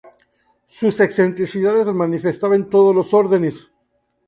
Sus 0.65 0.99
excentricidades 0.99 1.85
las 1.85 1.93
manifestaba 1.95 2.55
en 2.55 2.71
todos 2.71 2.95
los 2.95 3.13
órdenes. 3.13 3.69